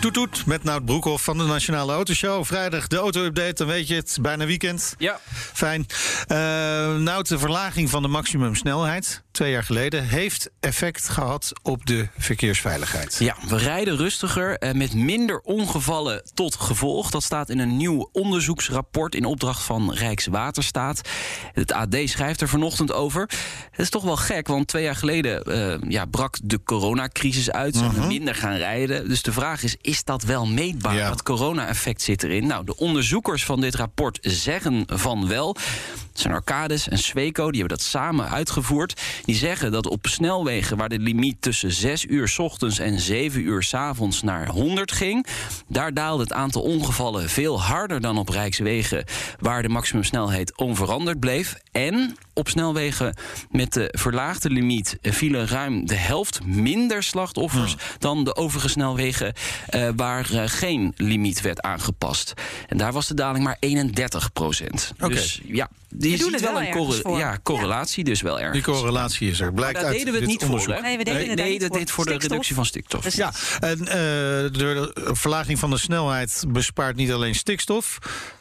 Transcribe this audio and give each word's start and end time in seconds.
Toet 0.00 0.14
toet 0.14 0.46
met 0.46 0.64
Nout 0.64 0.84
Broekhoff 0.84 1.24
van 1.24 1.38
de 1.38 1.44
Nationale 1.44 1.92
Autoshow. 1.92 2.44
Vrijdag 2.44 2.86
de 2.86 2.96
auto-update, 2.96 3.54
dan 3.54 3.66
weet 3.66 3.88
je 3.88 3.94
het. 3.94 4.18
Bijna 4.20 4.46
weekend. 4.46 4.94
Ja. 4.98 5.20
Fijn. 5.52 5.86
Uh, 6.28 6.36
Nout, 6.96 7.28
de 7.28 7.38
verlaging 7.38 7.90
van 7.90 8.02
de 8.02 8.08
maximumsnelheid, 8.08 9.22
twee 9.30 9.50
jaar 9.50 9.62
geleden... 9.64 10.08
heeft 10.08 10.50
effect 10.60 11.08
gehad 11.08 11.52
op 11.62 11.86
de 11.86 12.08
verkeersveiligheid. 12.18 13.16
Ja, 13.18 13.36
we 13.48 13.56
rijden 13.56 13.96
rustiger 13.96 14.58
en 14.58 14.76
met 14.76 14.94
minder 14.94 15.40
ongevallen 15.40 16.22
tot 16.34 16.54
gevolg. 16.54 17.10
Dat 17.10 17.22
staat 17.22 17.48
in 17.48 17.58
een 17.58 17.76
nieuw 17.76 18.08
onderzoeksrapport 18.12 19.14
in 19.14 19.24
opdracht 19.24 19.62
van 19.62 19.92
Rijkswaterstaat. 19.92 21.08
Het 21.52 21.72
AD 21.72 21.96
schrijft 22.04 22.40
er 22.40 22.48
vanochtend 22.48 22.92
over. 22.92 23.20
Het 23.70 23.80
is 23.80 23.90
toch 23.90 24.04
wel 24.04 24.16
gek, 24.16 24.46
want 24.46 24.68
twee 24.68 24.82
jaar 24.82 24.96
geleden 24.96 25.42
uh, 25.82 25.90
ja, 25.90 26.04
brak 26.04 26.36
de 26.42 26.62
coronacrisis 26.62 27.50
uit. 27.50 27.76
Zijn 27.76 27.92
we 27.92 28.06
minder 28.06 28.34
gaan 28.34 28.56
rijden. 28.56 29.08
Dus 29.08 29.22
de 29.22 29.32
vraag 29.32 29.62
is, 29.62 29.76
is 29.90 30.04
dat 30.04 30.22
wel 30.22 30.46
meetbaar? 30.46 30.94
Ja. 30.94 31.08
Dat 31.08 31.22
corona-effect 31.22 32.02
zit 32.02 32.22
erin. 32.22 32.46
Nou, 32.46 32.64
de 32.64 32.76
onderzoekers 32.76 33.44
van 33.44 33.60
dit 33.60 33.74
rapport 33.74 34.18
zeggen 34.22 34.84
van 34.86 35.28
wel. 35.28 35.56
Het 36.10 36.20
zijn 36.20 36.34
Arcades 36.34 36.88
en 36.88 36.98
Sweco, 36.98 37.50
die 37.50 37.60
hebben 37.60 37.78
dat 37.78 37.86
samen 37.86 38.28
uitgevoerd. 38.28 39.00
Die 39.24 39.34
zeggen 39.34 39.72
dat 39.72 39.86
op 39.86 40.06
snelwegen 40.06 40.76
waar 40.76 40.88
de 40.88 40.98
limiet 40.98 41.36
tussen 41.42 41.72
6 41.72 42.04
uur 42.04 42.28
s 42.28 42.38
ochtends 42.38 42.78
en 42.78 43.00
7 43.00 43.40
uur 43.40 43.62
s 43.62 43.74
avonds 43.74 44.22
naar 44.22 44.48
100 44.48 44.92
ging, 44.92 45.26
daar 45.68 45.94
daalde 45.94 46.22
het 46.22 46.32
aantal 46.32 46.62
ongevallen 46.62 47.28
veel 47.28 47.62
harder 47.62 48.00
dan 48.00 48.18
op 48.18 48.28
rijkswegen 48.28 49.04
waar 49.38 49.62
de 49.62 49.68
maximumsnelheid 49.68 50.56
onveranderd 50.56 51.20
bleef. 51.20 51.56
En 51.72 52.16
op 52.34 52.48
snelwegen 52.48 53.14
met 53.50 53.72
de 53.72 53.88
verlaagde 53.98 54.50
limiet 54.50 54.98
vielen 55.02 55.48
ruim 55.48 55.86
de 55.86 55.94
helft 55.94 56.44
minder 56.44 57.02
slachtoffers 57.02 57.76
dan 57.98 58.24
de 58.24 58.36
overige 58.36 58.68
snelwegen 58.68 59.32
uh, 59.70 59.88
waar 59.96 60.32
uh, 60.32 60.42
geen 60.46 60.92
limiet 60.96 61.40
werd 61.40 61.60
aangepast. 61.60 62.34
En 62.68 62.76
daar 62.76 62.92
was 62.92 63.06
de 63.06 63.14
daling 63.14 63.44
maar 63.44 63.56
31 63.60 64.32
procent. 64.32 64.92
Dus 64.96 65.40
ja, 65.44 65.68
je 66.08 66.16
doen 66.16 66.18
ziet 66.18 66.32
het 66.32 66.40
wel 66.40 66.52
wel 66.52 66.62
een 66.62 66.70
corre- 66.70 67.00
voor. 67.00 67.18
ja, 67.18 67.38
correlatie 67.42 68.04
dus 68.04 68.22
wel 68.22 68.40
erg. 68.40 68.52
Die 68.52 68.62
correlatie 68.62 69.30
is 69.30 69.40
er. 69.40 69.52
Blijkt 69.52 69.74
daar 69.74 69.84
uit 69.84 69.92
deden 69.96 70.12
we 70.12 70.18
het 70.18 70.28
dit 70.28 70.38
niet 70.38 70.40
voor, 70.48 70.58
onderzoek. 70.58 70.74
hè? 70.74 70.80
Nee, 70.80 70.96
we 70.98 71.04
deden 71.04 71.36
nee, 71.36 71.50
niet 71.50 71.60
dat 71.60 71.68
voor. 71.68 71.78
deed 71.78 71.90
voor 71.90 72.04
de 72.06 72.16
reductie 72.16 72.54
van 72.54 72.66
stikstof. 72.66 73.02
Dus- 73.04 73.14
Ja, 73.14 73.32
en 73.60 73.78
eh, 73.78 73.86
de 74.52 74.90
verlaging 75.12 75.58
van 75.58 75.70
de 75.70 75.78
snelheid 75.78 76.44
bespaart 76.48 76.96
niet 76.96 77.12
alleen 77.12 77.34
stikstof... 77.34 77.98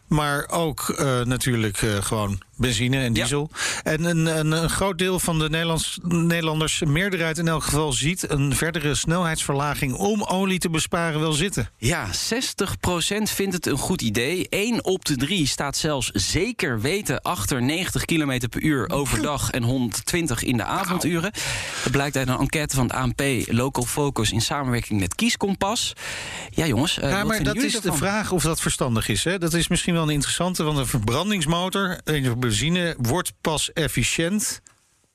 maar 0.09 0.49
ook 0.49 0.89
eh, 0.89 1.21
natuurlijk 1.21 1.81
eh, 1.81 1.95
gewoon 2.02 2.39
benzine 2.55 2.97
en 2.97 3.03
Ja. 3.03 3.09
diesel. 3.21 3.49
En 3.83 4.03
een, 4.03 4.25
een, 4.25 4.52
een 4.52 4.69
groot 4.69 4.97
deel 4.97 5.19
van 5.19 5.39
de 5.39 5.49
Nederlands, 5.49 5.99
Nederlanders, 6.03 6.81
meerderheid 6.85 7.38
in 7.38 7.47
elk 7.47 7.63
geval... 7.63 7.91
ziet 7.93 8.30
een 8.31 8.55
verdere 8.55 8.95
snelheidsverlaging 8.95 9.93
om 9.93 10.23
olie 10.23 10.59
te 10.59 10.69
besparen 10.69 11.19
wel 11.19 11.31
zitten. 11.31 11.69
Ja, 11.77 12.07
60% 12.07 12.11
vindt 13.23 13.53
het 13.53 13.65
een 13.65 13.77
goed 13.77 14.02
idee. 14.02 14.49
1 14.49 14.83
op 14.85 15.05
de 15.05 15.15
3 15.15 15.47
staat 15.47 15.77
zelfs 15.77 16.09
zeker 16.13 16.81
weten 16.81 17.21
achter 17.21 17.61
90 17.61 18.05
km 18.05 18.47
per 18.49 18.61
uur 18.61 18.89
overdag 18.89 19.49
en 19.52 19.63
120 19.63 20.43
in 20.43 20.57
de 20.57 20.63
avonduren. 20.63 21.31
Dat 21.83 21.91
blijkt 21.91 22.17
uit 22.17 22.27
een 22.27 22.37
enquête 22.39 22.75
van 22.75 22.83
het 22.87 22.93
ANP 22.95 23.21
Local 23.45 23.83
Focus 23.85 24.31
in 24.31 24.41
samenwerking 24.41 24.99
met 24.99 25.15
Kieskompas. 25.15 25.93
Ja, 26.49 26.65
jongens. 26.65 26.99
eh, 26.99 27.09
Ja, 27.09 27.23
maar 27.23 27.43
dat 27.43 27.55
is 27.55 27.80
de 27.81 27.93
vraag 27.93 28.31
of 28.31 28.43
dat 28.43 28.61
verstandig 28.61 29.08
is. 29.08 29.23
Hè? 29.23 29.37
Dat 29.37 29.53
is 29.53 29.67
misschien 29.67 29.93
wel 29.93 29.98
een 30.04 30.10
interessante, 30.10 30.64
want 30.64 30.77
een 30.77 30.87
verbrandingsmotor, 30.87 31.98
een 32.04 32.39
benzine, 32.39 32.95
wordt 32.98 33.33
pas 33.42 33.73
efficiënt 33.73 34.61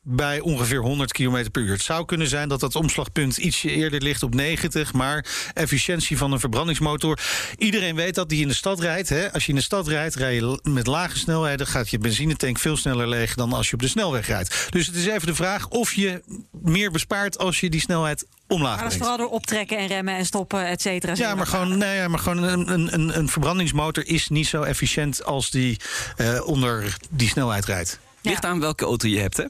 bij 0.04 0.40
ongeveer 0.40 0.80
100 0.80 1.12
km 1.12 1.50
per 1.50 1.62
uur. 1.62 1.72
Het 1.72 1.82
zou 1.82 2.04
kunnen 2.04 2.28
zijn 2.28 2.48
dat 2.48 2.60
dat 2.60 2.74
omslagpunt 2.74 3.36
ietsje 3.36 3.70
eerder 3.70 4.02
ligt 4.02 4.22
op 4.22 4.34
90, 4.34 4.92
maar 4.92 5.26
efficiëntie 5.54 6.16
van 6.16 6.32
een 6.32 6.40
verbrandingsmotor. 6.40 7.18
Iedereen 7.56 7.94
weet 7.94 8.14
dat 8.14 8.28
die 8.28 8.42
in 8.42 8.48
de 8.48 8.54
stad 8.54 8.80
rijdt. 8.80 9.08
Hè? 9.08 9.32
Als 9.32 9.44
je 9.44 9.48
in 9.48 9.58
de 9.58 9.62
stad 9.62 9.88
rijdt, 9.88 10.14
rij 10.14 10.34
je 10.34 10.60
met 10.62 10.86
lage 10.86 11.18
snelheden, 11.18 11.66
gaat 11.66 11.90
je 11.90 11.98
benzinetank 11.98 12.58
veel 12.58 12.76
sneller 12.76 13.08
leeg 13.08 13.34
dan 13.34 13.52
als 13.52 13.68
je 13.68 13.74
op 13.74 13.82
de 13.82 13.88
snelweg 13.88 14.26
rijdt. 14.26 14.66
Dus 14.70 14.86
het 14.86 14.96
is 14.96 15.06
even 15.06 15.26
de 15.26 15.34
vraag 15.34 15.68
of 15.68 15.92
je 15.92 16.22
meer 16.50 16.90
bespaart 16.90 17.38
als 17.38 17.60
je 17.60 17.70
die 17.70 17.80
snelheid 17.80 18.26
omlaag 18.48 18.74
Maar 18.74 18.82
dat 18.82 18.92
is 18.92 18.98
vooral 18.98 19.16
door 19.16 19.28
optrekken 19.30 19.78
en 19.78 19.86
remmen 19.86 20.14
en 20.16 20.26
stoppen, 20.26 20.66
et 20.66 20.80
cetera. 20.80 21.12
Ja, 21.16 21.34
maar 21.34 21.46
gewoon, 21.46 21.78
nee, 21.78 22.08
maar 22.08 22.18
gewoon 22.18 22.42
een, 22.42 22.72
een- 22.72 22.94
een, 22.94 23.18
een 23.18 23.28
verbrandingsmotor 23.28 24.06
is 24.06 24.28
niet 24.28 24.46
zo 24.46 24.62
efficiënt 24.62 25.24
als 25.24 25.50
die 25.50 25.80
eh, 26.16 26.46
onder 26.46 26.96
die 27.10 27.28
snelheid 27.28 27.64
rijdt. 27.64 27.98
Ligt 28.22 28.44
aan 28.44 28.60
welke 28.60 28.84
auto 28.84 29.08
je 29.08 29.18
hebt, 29.20 29.36
hè? 29.36 29.44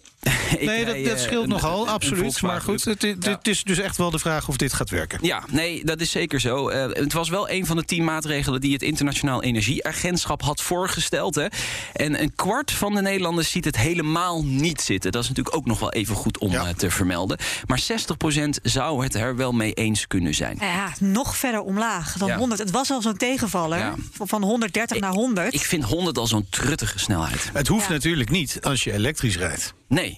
Nee, 0.60 0.84
dat, 0.84 1.04
dat 1.04 1.20
scheelt 1.20 1.42
een- 1.42 1.48
nogal, 1.48 1.82
een- 1.82 1.88
absoluut. 1.88 2.42
Maar 2.42 2.60
goed, 2.60 2.84
het, 2.84 3.02
het- 3.02 3.24
Ja. 3.24 3.30
het 3.30 3.48
is 3.48 3.62
dus 3.62 3.78
echt 3.78 3.96
wel 3.96 4.10
de 4.10 4.18
vraag 4.18 4.48
of 4.48 4.56
dit 4.56 4.72
gaat 4.72 4.90
werken. 4.90 5.18
Ja, 5.22 5.42
nee, 5.50 5.84
dat 5.84 6.00
is 6.00 6.10
zeker 6.10 6.40
zo. 6.40 6.68
Eh, 6.68 6.86
het 6.92 7.12
was 7.12 7.28
wel 7.28 7.50
een 7.50 7.66
van 7.66 7.76
de 7.76 7.84
tien 7.84 8.04
maatregelen 8.04 8.60
die 8.60 8.72
het 8.72 8.82
Internationaal 8.82 9.42
Energieagentschap 9.42 10.42
had 10.42 10.62
voorgesteld. 10.62 11.34
Hè. 11.34 11.46
En 11.92 12.22
een 12.22 12.32
kwart 12.34 12.72
van 12.72 12.94
de 12.94 13.00
Nederlanders 13.02 13.50
ziet 13.50 13.64
het 13.64 13.76
helemaal 13.76 14.44
niet 14.44 14.80
zitten. 14.80 15.12
Dat 15.12 15.22
is 15.22 15.28
natuurlijk 15.28 15.56
ook 15.56 15.66
nog 15.66 15.78
wel 15.78 15.92
even 15.92 16.14
goed 16.16 16.38
om 16.38 16.50
Ja. 16.50 16.66
eh, 16.66 16.74
te 16.74 16.90
vermelden. 16.90 17.38
Maar 17.66 17.78
60% 17.78 18.60
zou 18.62 19.02
het 19.02 19.14
er 19.14 19.36
wel 19.36 19.52
mee 19.52 19.72
eens 19.72 20.06
kunnen 20.06 20.34
zijn. 20.34 20.56
Ja, 20.60 20.92
nog 21.00 21.36
verder 21.36 21.60
omlaag 21.60 22.16
dan 22.18 22.28
Ja. 22.28 22.36
100. 22.36 22.60
Het 22.60 22.70
was 22.70 22.90
al 22.90 23.02
zo'n 23.02 23.16
tegenvaller 23.16 23.78
Ja. 23.78 23.94
van- 24.12 24.28
van 24.28 24.42
130 24.42 25.00
naar 25.00 25.12
100. 25.12 25.54
Ik 25.54 25.60
vind 25.64 25.84
100 25.84 26.18
al 26.18 26.26
zo'n 26.26 26.46
truttige 26.50 26.98
snelheid. 26.98 27.50
Het 27.52 27.68
hoeft 27.68 27.86
Ja. 27.86 27.92
natuurlijk 27.92 28.30
niet 28.30 28.58
als 28.62 28.84
je 28.84 28.92
elektrisch 28.92 29.36
rijdt. 29.36 29.74
Nee, 29.88 30.13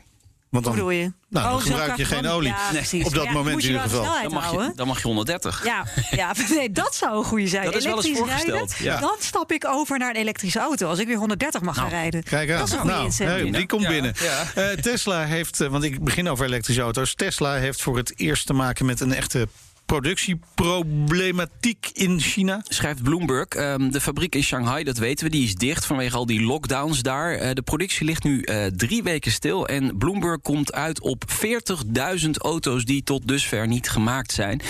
Want 0.50 0.64
dan, 0.64 0.74
bedoel 0.74 0.90
je? 0.90 1.12
Nou, 1.28 1.46
dan 1.46 1.54
Oh, 1.54 1.60
gebruik 1.62 1.96
je 1.96 2.04
geen 2.04 2.26
olie. 2.26 2.48
Ja, 2.48 2.56
Nee. 2.70 2.78
precies. 2.80 3.04
Op 3.04 3.14
dat 3.14 3.24
Ja, 3.24 3.32
moment 3.32 3.60
in 3.62 3.66
ieder 3.66 3.82
de 3.82 3.88
geval. 3.88 4.22
dan 4.22 4.32
mag, 4.32 4.50
je, 4.50 4.72
dan 4.74 4.86
mag 4.86 4.96
je 4.98 5.06
130. 5.06 5.64
Ja, 5.64 5.84
ja, 6.10 6.32
nee, 6.54 6.72
dat 6.72 6.94
zou 6.94 7.16
een 7.18 7.24
goede 7.24 7.46
zijn. 7.48 7.64
Dat 7.64 7.74
is 7.76 7.84
wel 7.84 7.96
eens 8.04 8.18
voorgesteld, 8.18 8.70
rijden, 8.72 8.84
ja. 8.94 9.00
dan 9.00 9.16
stap 9.18 9.52
ik 9.52 9.64
over 9.66 9.98
naar 9.98 10.10
een 10.10 10.16
elektrische 10.16 10.58
auto. 10.58 10.88
Als 10.88 10.98
ik 10.98 11.06
weer 11.06 11.16
130 11.16 11.60
mag 11.60 11.76
gaan 11.76 11.88
rijden. 11.88 12.22
Kijk 12.22 12.50
aan. 12.50 12.58
Dat 12.58 12.66
is 12.66 12.72
een 12.72 12.78
goede 12.80 12.94
nou, 12.96 13.12
hey, 13.16 13.50
die 13.50 13.66
komt 13.66 13.82
Ja, 13.82 13.88
binnen. 13.88 14.14
ja. 14.20 14.44
Eh, 14.54 14.68
Tesla 14.76 15.24
heeft, 15.24 15.60
eh, 15.60 15.68
want 15.68 15.84
ik 15.84 16.04
begin 16.04 16.28
over 16.28 16.44
elektrische 16.46 16.82
auto's. 16.82 17.14
Tesla 17.14 17.54
heeft 17.54 17.82
voor 17.82 17.96
het 17.96 18.12
eerst 18.16 18.46
te 18.46 18.52
maken 18.52 18.86
met 18.86 19.00
een 19.00 19.12
echte 19.12 19.48
productieproblematiek 19.86 21.91
in 21.92 22.20
China. 22.20 22.62
Schrijft 22.69 23.02
Bloomberg. 23.02 23.48
Ehm, 23.48 23.91
de 23.91 24.00
fabriek 24.00 24.34
in 24.34 24.42
Shanghai, 24.42 24.84
dat 24.84 24.98
weten 24.98 25.24
we, 25.24 25.30
die 25.30 25.44
is 25.44 25.54
dicht 25.54 25.86
vanwege 25.86 26.16
al 26.16 26.26
die 26.26 26.42
lockdowns 26.42 27.02
daar. 27.02 27.32
Eh, 27.32 27.50
de 27.52 27.62
productie 27.62 28.06
ligt 28.06 28.25
nu 28.25 28.42
eh, 28.42 28.66
drie 28.66 29.02
weken 29.02 29.32
stil. 29.32 29.69
En 29.69 29.98
Bloomberg 29.98 30.41
komt 30.41 30.72
uit 30.72 31.00
op 31.00 31.25
40.000 31.26 32.30
auto's 32.30 32.84
die 32.84 33.02
tot 33.02 33.28
dusver 33.28 33.66
niet 33.66 33.88
gemaakt 33.88 34.32
zijn. 34.32 34.60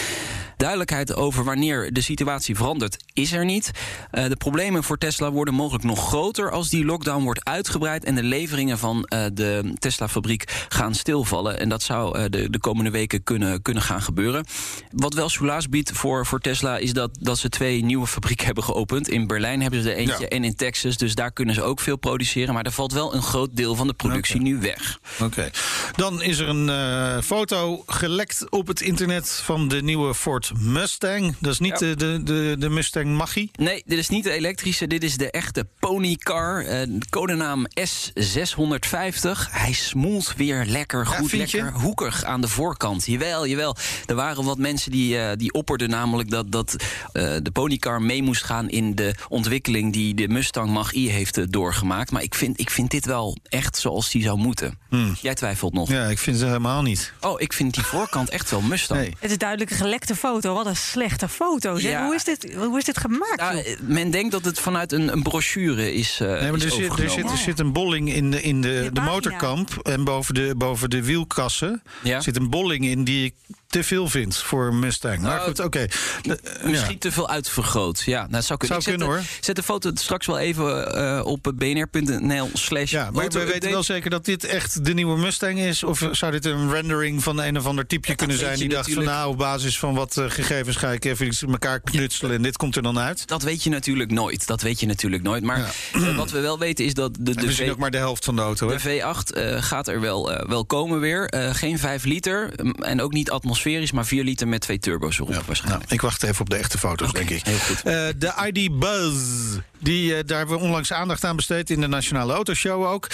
Duidelijkheid 0.56 1.15
over 1.15 1.44
wanneer 1.44 1.93
de 1.93 2.00
situatie 2.00 2.56
verandert 2.56 2.97
is 3.12 3.33
er 3.33 3.44
niet. 3.44 3.71
Eh, 4.11 4.28
de 4.28 4.37
problemen 4.37 4.83
voor 4.84 4.99
Tesla 4.99 5.31
worden 5.31 5.55
mogelijk 5.55 5.84
nog 5.84 6.06
groter 6.09 6.50
als 6.50 6.69
die 6.69 6.84
lockdown 6.84 7.22
wordt 7.22 7.44
uitgebreid 7.44 8.05
en 8.05 8.15
de 8.15 8.22
leveringen 8.22 8.78
van 8.78 9.05
eh, 9.05 9.25
de 9.33 9.72
Tesla-fabriek 9.78 10.67
gaan 10.69 10.94
stilvallen. 10.94 11.59
En 11.59 11.69
dat 11.69 11.83
zou 11.83 12.19
eh, 12.19 12.25
de, 12.31 12.50
de 12.50 12.59
komende 12.59 12.91
weken 12.91 13.22
kunnen, 13.22 13.62
kunnen 13.62 13.83
gaan 13.83 14.03
gebeuren. 14.03 14.44
Wat 14.93 15.15
wel 15.15 15.28
soelaas 15.28 15.69
biedt 15.69 15.93
voor, 15.93 16.27
voor 16.27 16.41
Tesla 16.41 16.78
is 16.78 16.93
dat, 16.93 17.11
dat 17.21 17.38
ze 17.38 17.49
twee 17.49 17.84
nieuwe 17.84 18.06
fabrieken 18.06 18.47
hebben 18.47 18.65
geopend. 18.65 19.09
In 19.09 19.27
Berlijn 19.27 19.62
hebben 19.62 19.83
ze 19.83 19.91
er 19.91 19.97
eentje 19.97 20.23
Ja. 20.23 20.28
en 20.28 20.44
in 20.44 20.56
Texas. 20.56 20.97
Dus 20.97 21.15
daar 21.15 21.33
kunnen 21.33 21.55
ze 21.55 21.62
ook 21.62 21.81
veel 21.81 21.97
produceren. 21.97 22.55
Maar 22.55 22.65
er 22.65 22.73
valt 22.73 22.93
wel 22.93 23.15
een 23.15 23.23
groot 23.23 23.50
deel 23.53 23.75
van 23.75 23.87
de 23.87 23.94
productie 23.94 24.41
nu 24.41 24.58
weg. 24.61 24.99
Oké. 25.23 25.50
Dan 25.97 26.23
is 26.23 26.38
er 26.38 26.49
een 26.49 27.23
foto 27.23 27.82
gelekt 27.87 28.50
op 28.50 28.67
het 28.67 28.81
internet 28.81 29.41
van 29.44 29.69
de 29.69 29.82
nieuwe 29.82 30.14
Ford 30.14 30.45
Mustang. 30.58 31.34
Dat 31.40 31.52
is 31.52 31.58
niet 31.58 31.70
Ja. 31.81 31.87
de, 31.87 31.94
de, 31.96 32.20
de, 32.22 32.56
de 32.58 32.69
Mustang 32.69 33.06
Mach-E. 33.16 33.46
Nee, 33.56 33.82
dit 33.87 33.98
is 33.98 34.08
niet 34.08 34.25
de 34.25 34.31
elektrische, 34.32 34.87
dit 34.87 35.02
is 35.04 35.16
de 35.16 35.31
echte 35.31 35.66
ponycar. 35.78 36.64
eh 36.64 36.81
de 36.88 37.06
codenaam 37.10 37.66
S650. 37.81 39.50
Hij 39.50 39.72
smoelt 39.72 40.32
weer 40.37 40.64
lekker 40.66 41.06
goed, 41.06 41.32
lekker 41.32 41.72
hoekig 41.72 42.25
aan 42.25 42.40
de 42.40 42.48
voorkant. 42.48 43.06
Jawel, 43.06 43.46
jawel. 43.46 43.76
Er 44.06 44.14
waren 44.14 44.44
wat 44.44 44.58
mensen 44.58 44.90
die, 44.90 45.19
eh, 45.19 45.37
die 45.37 45.52
opperden 45.52 45.90
namelijk 45.90 46.31
dat, 46.31 46.52
dat 46.52 46.76
eh, 47.12 47.37
de 47.43 47.50
ponycar 47.52 48.02
mee 48.02 48.22
moest 48.22 48.43
gaan 48.44 48.69
in 48.69 48.94
de 48.94 49.14
ontwikkeling 49.28 49.93
die 49.93 50.14
de 50.14 50.28
Mustang 50.28 50.70
Mach-E 50.70 51.08
heeft 51.08 51.52
doorgemaakt. 51.52 52.10
Maar 52.10 52.22
ik 52.22 52.34
vind, 52.34 52.60
ik 52.60 52.70
vind 52.70 52.90
dit 52.90 53.06
wel 53.06 53.37
echt 53.48 53.76
zoals 53.76 54.10
die 54.10 54.22
zou 54.22 54.38
moeten. 54.38 54.78
Jij 55.20 55.34
twijfelt 55.34 55.72
nog. 55.72 55.88
Hmm. 55.88 55.96
Ja, 55.96 56.04
ik 56.04 56.19
vind 56.19 56.38
ze 56.38 56.44
helemaal 56.46 56.82
niet. 56.82 57.12
Oh, 57.20 57.40
ik 57.40 57.52
vind 57.52 57.75
die 57.75 57.82
voorkant 57.84 58.28
echt 58.31 58.50
wel 58.50 58.60
Mustang. 58.60 59.00
Nee. 59.00 59.14
Het 59.19 59.31
is 59.31 59.38
duidelijk 59.38 59.70
een 59.70 59.76
gelekte 59.76 60.14
foto. 60.16 60.36
Auto. 60.44 60.55
Wat 60.55 60.67
een 60.67 60.77
slechte 60.77 61.29
foto. 61.29 61.79
Ja. 61.79 62.05
Hoe, 62.05 62.15
is 62.15 62.25
dit, 62.25 62.55
hoe 62.55 62.79
is 62.79 62.85
dit 62.85 62.99
gemaakt? 62.99 63.37
Nou, 63.37 63.77
men 63.81 64.11
denkt 64.11 64.33
dat 64.33 64.44
het 64.44 64.61
vanuit 64.61 64.93
een, 64.93 65.12
een 65.12 65.23
brochure 65.23 65.94
is. 65.94 66.21
eh 66.21 66.29
Nee, 66.29 66.41
maar 66.50 66.55
is 66.56 66.65
er 66.65 66.71
zit, 66.71 66.99
er, 66.99 67.11
zit, 67.11 67.31
er 67.31 67.37
zit 67.37 67.59
een 67.59 67.73
bolling 67.73 68.12
in 68.12 68.31
de, 68.31 68.43
in 68.43 68.61
de, 68.61 68.91
De 68.93 69.00
motorkamp. 69.00 69.71
En 69.83 70.05
boven 70.05 70.35
de, 70.35 70.55
boven 70.56 70.91
de 70.91 71.03
wielkassen 71.05 71.83
Ja. 72.03 72.21
zit 72.21 72.37
een 72.37 72.50
bolling 72.50 72.85
in 72.85 73.05
die 73.05 73.25
ik 73.25 73.35
te 73.67 73.83
veel 73.85 74.09
vind 74.09 74.37
voor 74.37 74.75
Mustang. 74.75 75.21
Maar 75.21 75.31
Nou, 75.37 75.47
goed, 75.47 75.61
oké. 75.61 75.87
Ja. 76.23 76.37
Misschien 76.65 76.99
te 76.99 77.13
veel 77.13 77.29
uitvergroot. 77.29 78.03
Ja, 78.07 78.27
nou, 78.31 78.43
zou 78.43 78.59
kunnen. 78.59 78.83
Zou 78.83 78.95
Ik 78.97 79.01
zet 79.01 79.09
kunnen, 79.09 79.27
de- 79.39 79.45
Zet 79.45 79.57
de 79.57 79.63
foto 79.63 79.91
straks 79.95 80.27
wel 80.27 80.39
even 80.39 80.95
eh, 80.95 81.25
op 81.25 81.53
bnr.nl 81.55 82.51
slash 82.53 82.91
Ja, 82.91 83.11
maar 83.11 83.29
we 83.29 83.45
weten 83.45 83.71
wel 83.71 83.83
zeker 83.83 84.11
dat 84.11 84.25
dit 84.25 84.45
echt 84.45 84.85
de 84.85 84.95
nieuwe 84.95 85.19
Mustang 85.19 85.59
is? 85.59 85.85
Of 85.85 86.09
zou 86.13 86.33
dit 86.33 86.45
een 86.45 86.71
rendering 86.71 87.23
van 87.23 87.41
een 87.41 87.59
of 87.59 87.67
ander 87.67 87.87
typeje 87.87 88.15
kunnen 88.15 88.39
zijn... 88.39 88.59
die 88.59 88.69
dacht 88.69 88.93
van 88.93 89.05
nou, 89.05 89.31
op 89.31 89.39
basis 89.39 89.79
van 89.79 89.95
wat 89.95 90.17
eh, 90.17 90.25
gegevens 90.31 90.77
ga 90.77 90.91
ik 90.91 91.05
even 91.05 91.27
iets 91.27 91.43
elkaar 91.43 91.81
knutselen... 91.81 92.37
en 92.37 92.43
dit 92.43 92.57
komt 92.57 92.77
er 92.77 92.83
dan 92.83 92.99
uit? 92.99 93.27
Dat 93.29 93.43
weet 93.43 93.63
je 93.63 93.71
natuurlijk 93.71 94.11
nooit. 94.11 94.47
Dat 94.47 94.63
weet 94.63 94.81
je 94.81 94.87
natuurlijk 94.87 95.23
nooit. 95.23 95.43
Maar 95.43 95.75
eh, 95.93 96.17
wat 96.17 96.31
we 96.31 96.41
wel 96.41 96.59
weten 96.59 96.85
is 96.85 96.95
dat 96.95 97.15
de, 97.21 97.35
de, 97.35 97.47
misschien 97.47 97.71
ook 97.71 97.79
maar 97.79 97.91
de 97.91 97.97
helft 97.97 98.25
van 98.25 98.37
de 98.37 98.43
auto, 98.43 98.69
hè? 98.71 98.77
de 98.77 99.01
V8 99.01 99.37
eh, 99.37 99.63
gaat 99.63 99.89
er 99.89 100.01
wel, 100.01 100.47
wel 100.47 100.65
komen 100.67 101.01
weer. 101.01 101.35
Geen 101.53 101.79
5 101.79 102.05
liter 102.05 102.51
en 102.79 103.01
ook 103.01 103.13
niet 103.13 103.31
atmosferisch, 103.56 103.93
maar 103.93 104.06
4 104.06 104.25
liter 104.25 104.49
met 104.49 104.61
twee 104.61 104.79
turbo's 104.79 105.17
erop 105.17 105.29
Nou, 105.29 105.43
waarschijnlijk. 105.47 105.91
ik 105.91 106.00
wacht 106.00 106.23
even 106.23 106.41
op 106.41 106.50
de 106.50 106.56
echte 106.56 106.79
foto's, 106.79 107.12
denk 107.12 107.31
ik. 107.31 107.44
heel 107.44 107.58
goed. 107.58 107.76
Eh, 107.76 108.08
de 108.17 108.50
ID 108.53 108.79
Buzz, 108.79 109.56
die, 109.78 110.14
eh, 110.14 110.26
daar 110.26 110.38
hebben 110.38 110.56
we 110.56 110.64
onlangs 110.64 110.93
aandacht 110.93 111.25
aan 111.25 111.37
besteed... 111.37 111.70
in 111.70 111.81
de 111.81 111.87
Nationale 111.87 112.32
Autoshow 112.32 112.84
ook, 112.84 113.08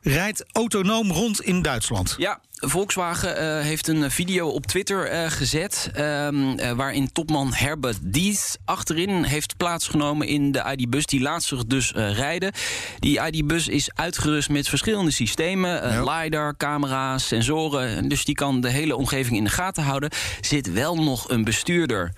rijdt 0.00 0.44
autonoom 0.52 1.10
rond 1.10 1.40
in 1.40 1.62
Duitsland. 1.62 2.14
Ja, 2.18 2.40
Volkswagen 2.58 3.36
eh, 3.36 3.64
heeft 3.64 3.88
een 3.88 4.10
video 4.10 4.48
op 4.48 4.66
Twitter 4.66 5.04
eh, 5.04 5.30
gezet. 5.30 5.90
ehm, 5.94 6.58
eh, 6.58 6.72
waarin 6.72 7.12
topman 7.12 7.54
Herbert 7.54 7.98
Dies 8.02 8.56
achterin 8.64 9.24
heeft 9.24 9.56
plaatsgenomen 9.56 10.26
in 10.26 10.52
de 10.52 10.74
ID-bus. 10.76 11.06
Die 11.06 11.20
laat 11.20 11.44
zich 11.44 11.66
dus 11.66 11.92
rijden. 11.92 12.52
Die 12.98 13.20
ID-bus 13.20 13.68
is 13.68 13.90
uitgerust 13.94 14.48
met 14.48 14.68
verschillende 14.68 15.10
systemen: 15.10 15.70
Ja. 15.70 16.22
LiDAR, 16.22 16.56
camera's, 16.56 17.26
sensoren. 17.26 18.08
Dus 18.08 18.24
die 18.24 18.34
kan 18.34 18.60
de 18.60 18.68
hele 18.68 18.96
omgeving 18.96 19.36
in 19.36 19.44
de 19.44 19.50
gaten 19.50 19.82
houden. 19.82 20.10
Zit 20.40 20.72
wel 20.72 20.96
nog 20.96 21.28
een 21.28 21.44
bestuurder 21.44 22.12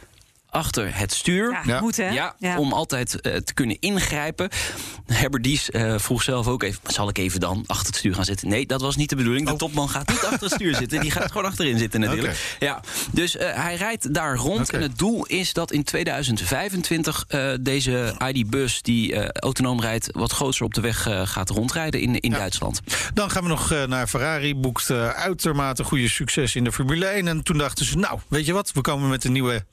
achter 0.50 0.96
het 0.98 1.12
stuur. 1.12 1.50
ja, 1.50 1.62
ja. 1.64 1.80
moet 1.80 1.96
hè? 1.96 2.08
Ja, 2.08 2.34
Ja. 2.38 2.58
om 2.58 2.72
altijd 2.72 3.20
eh, 3.20 3.36
te 3.36 3.54
kunnen 3.54 3.76
ingrijpen. 3.80 4.48
Herbert 5.06 5.42
Dies 5.44 5.70
eh, 5.70 5.94
vroeg 5.98 6.22
zelf 6.22 6.46
ook 6.46 6.62
even... 6.62 6.80
zal 6.86 7.08
ik 7.08 7.18
even 7.18 7.40
dan 7.40 7.64
achter 7.66 7.86
het 7.86 7.96
stuur 7.96 8.14
gaan 8.14 8.24
zitten? 8.24 8.48
Nee, 8.48 8.66
dat 8.66 8.80
was 8.80 8.96
niet 8.96 9.08
de 9.10 9.16
bedoeling. 9.16 9.46
De 9.46 9.52
Oh. 9.52 9.58
topman 9.58 9.88
gaat 9.88 10.08
niet 10.08 10.22
achter 10.24 10.40
het 10.42 10.52
stuur 10.52 10.74
zitten. 10.82 11.00
Die 11.00 11.10
gaat 11.10 11.26
gewoon 11.32 11.46
achterin 11.46 11.78
zitten 11.78 12.00
natuurlijk. 12.00 12.56
Ja, 12.58 12.80
dus 13.12 13.36
eh, 13.36 13.54
hij 13.62 13.74
rijdt 13.76 14.14
daar 14.14 14.36
rond. 14.36 14.70
En 14.70 14.82
het 14.82 14.98
doel 14.98 15.26
is 15.26 15.52
dat 15.52 15.72
in 15.72 15.84
2025 15.84 17.24
eh, 17.28 17.50
deze 17.60 18.14
ID-bus... 18.32 18.82
die 18.82 19.32
autonoom 19.32 19.80
rijdt, 19.80 20.08
wat 20.12 20.32
groter 20.32 20.64
op 20.64 20.74
de 20.74 20.80
weg 20.80 21.06
eh, 21.06 21.26
gaat 21.26 21.50
rondrijden 21.50 22.00
in, 22.00 22.20
in 22.20 22.30
Duitsland. 22.30 22.80
Dan 23.14 23.30
gaan 23.30 23.42
we 23.42 23.48
nog 23.48 23.72
eh, 23.72 23.84
naar 23.84 24.06
Ferrari. 24.06 24.54
Boekt 24.56 24.90
eh, 24.90 25.08
uitermate 25.08 25.84
goede 25.84 26.08
succes 26.08 26.54
in 26.54 26.64
de 26.64 26.72
Formule 26.72 27.06
1. 27.06 27.28
En 27.28 27.42
toen 27.42 27.58
dachten 27.58 27.84
ze, 27.84 27.96
nou, 27.98 28.18
weet 28.28 28.46
je 28.46 28.52
wat? 28.52 28.72
We 28.72 28.80
komen 28.80 29.08
met 29.08 29.24
een 29.24 29.32
nieuwe 29.32 29.64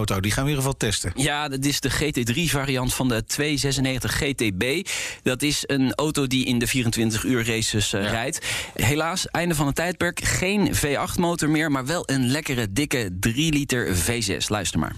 raceauto. 0.00 0.20
Die 0.20 0.32
gaan 0.32 0.44
we 0.44 0.50
in 0.50 0.56
ieder 0.56 0.70
geval 0.72 0.88
testen. 0.88 1.12
Ja, 1.14 1.48
dat 1.48 1.64
is 1.64 1.80
de 1.80 1.90
GT3-variant 1.90 2.94
van 2.94 3.08
de 3.08 3.24
296 3.24 4.12
GTB. 4.16 4.88
Dat 5.22 5.42
is 5.42 5.64
een 5.66 5.94
auto 5.94 6.26
die 6.26 6.46
in 6.46 6.58
de 6.58 6.66
24 6.66 7.24
uur 7.24 7.46
races 7.46 7.92
eh, 7.92 8.10
rijdt. 8.10 8.46
Helaas, 8.74 9.26
einde 9.26 9.54
van 9.54 9.66
het 9.66 9.74
tijdperk. 9.74 10.24
Geen 10.24 10.74
V8-motor 10.74 11.50
meer, 11.50 11.70
maar 11.70 11.86
wel 11.86 12.02
een 12.06 12.30
lekkere, 12.30 12.72
dikke 12.72 13.16
3 13.20 13.52
liter 13.52 13.96
V6. 13.96 14.46
Luister 14.48 14.78
maar. 14.78 14.96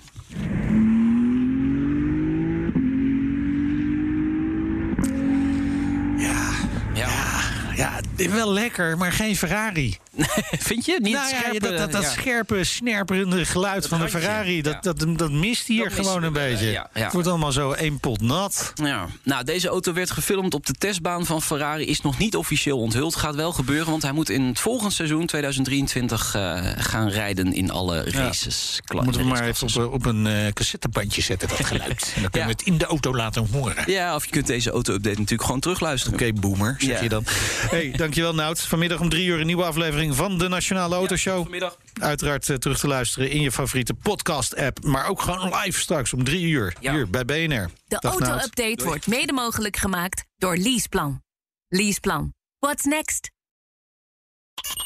Ja, 6.19 6.51
Ja, 6.95 7.41
ja, 7.75 8.01
wel 8.31 8.53
lekker, 8.53 8.99
maar 8.99 9.13
geen 9.13 9.37
Ferrari. 9.37 9.99
vind 10.69 10.85
je? 10.85 10.99
Niet 11.01 11.13
Nou 11.13 11.29
ja, 11.29 11.59
dat, 11.59 11.77
dat, 11.77 11.93
dat 11.93 12.03
ja. 12.03 12.11
scherpe, 12.11 12.65
snerperende 12.65 13.45
geluid 13.45 13.89
van 13.89 14.01
de 14.01 14.09
Ferrari, 14.09 14.63
dat, 14.63 14.73
ja. 14.73 14.93
dat, 14.93 15.19
dat 15.19 15.31
mist 15.31 15.67
hier 15.67 15.91
gewoon 15.91 16.23
een 16.23 16.33
beetje. 16.33 16.87
Het 16.93 17.13
wordt 17.13 17.29
allemaal 17.29 17.53
zo 17.53 17.73
één 17.73 18.01
pot 18.01 18.21
nat. 18.21 18.73
Ja, 18.75 19.07
nou, 19.23 19.45
deze 19.45 19.69
auto 19.69 19.93
werd 19.93 20.11
gefilmd 20.11 20.55
op 20.55 20.67
de 20.67 20.73
testbaan 20.73 21.27
van 21.27 21.43
Ferrari. 21.43 21.87
Is 21.87 22.01
nog 22.01 22.19
niet 22.19 22.37
officieel 22.37 22.79
onthuld. 22.79 23.17
Gaat 23.17 23.35
wel 23.35 23.53
gebeuren, 23.53 23.91
want 23.91 24.03
hij 24.03 24.13
moet 24.13 24.31
in 24.31 24.43
het 24.43 24.61
volgende 24.61 24.93
seizoen 24.93 25.27
2023 25.27 26.35
eh, 26.35 26.61
gaan 26.77 27.09
rijden 27.09 27.53
in 27.53 27.71
alle 27.71 28.11
races. 28.11 28.81
Moeten 28.93 29.21
we 29.21 29.27
maar 29.27 29.47
even 29.47 29.85
op, 29.85 29.93
op 29.93 30.07
een 30.07 30.27
eh, 30.27 30.53
cassettebandje 30.53 31.23
zetten, 31.23 31.49
dat 31.49 31.67
geluid. 31.67 32.13
En 32.15 32.21
dan 32.23 32.31
kunnen 32.31 32.49
we 32.49 32.55
het 32.55 32.67
in 32.67 32.79
de 32.79 32.85
auto 32.85 33.15
laten 33.15 33.49
horen. 33.53 33.71
Oké, 33.73 33.91
Ja, 33.91 34.15
of 34.15 34.25
je 34.25 34.31
kunt 34.31 34.47
deze 34.47 34.71
auto-update 34.71 35.19
natuurlijk 35.19 35.43
gewoon 35.43 35.61
terugluisteren. 35.61 36.41
boomer, 36.41 36.75
zeg 36.79 37.03
je 37.03 37.09
dan. 37.09 37.25
hey, 37.71 37.93
dankjewel 37.97 38.35
Nout. 38.35 38.61
Vanmiddag 38.61 39.01
om 39.01 39.09
drie 39.09 39.27
uur 39.27 39.41
een 39.41 39.47
nieuwe 39.47 39.65
aflevering 39.65 40.02
van 40.11 40.39
de 40.39 40.49
Nationale 40.49 40.95
Autoshow. 40.95 41.43
Vanmiddag. 41.43 41.77
Uiteraard 42.01 42.49
eh, 42.49 42.57
terug 42.57 42.79
te 42.79 42.87
luisteren 42.87 43.31
in 43.31 43.41
je 43.41 43.53
favoriete 43.53 43.95
podcast-app. 43.95 44.85
Maar 44.85 45.07
ook 45.07 45.21
gewoon 45.21 45.55
live 45.63 45.81
straks 45.81 46.13
om 46.13 46.25
drie 46.25 46.47
uur. 46.47 46.75
Ja. 46.81 46.93
Hier 46.93 47.11
bij 47.11 47.25
BNR. 47.25 47.71
De 47.87 48.01
auto-update 48.01 48.85
wordt 48.85 49.07
mede 49.07 49.33
mogelijk 49.33 49.77
gemaakt 49.77 50.25
door 50.37 50.57
Leaseplan. 50.57 51.23
Leaseplan. 51.69 52.35
What's 52.59 52.85
next? 52.85 53.31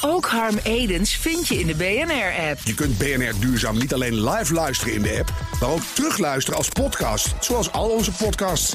Ook 0.01 0.27
Harm 0.27 0.59
Edens 0.63 1.17
vind 1.17 1.47
je 1.49 1.59
in 1.59 1.67
de 1.67 1.75
BNR-app. 1.75 2.61
Je 2.65 2.75
kunt 2.75 2.99
BNR 2.99 3.41
Duurzaam 3.41 3.79
niet 3.79 3.95
alleen 3.95 4.31
live 4.31 4.55
luisteren 4.55 4.95
in 4.95 5.03
de 5.03 5.19
app, 5.19 5.33
maar 5.61 5.71
ook 5.71 5.83
terugluisteren 5.95 6.59
als 6.59 6.69
podcast, 6.69 7.35
zoals 7.41 7.73
al 7.73 7.91
onze 7.91 8.13
podcasts. 8.13 8.75